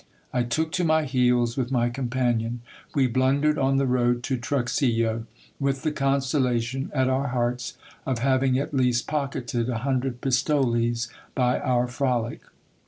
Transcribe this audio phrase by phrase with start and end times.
[0.33, 2.61] I took to my heels with my companion.
[2.95, 5.27] We blundered m the road to Truxillo,
[5.59, 11.59] with the consolation at our hearts of having at least pocketed a hundred pistoles by
[11.59, 12.41] our frolic.